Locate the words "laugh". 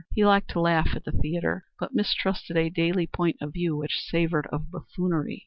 0.59-0.95